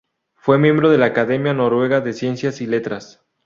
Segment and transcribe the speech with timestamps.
[0.33, 3.23] Fue miembro de la Academia noruega de Ciencia y Letras.